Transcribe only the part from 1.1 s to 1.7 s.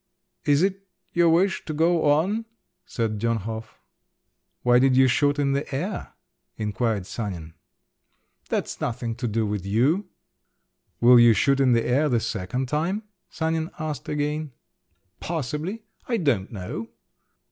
your wish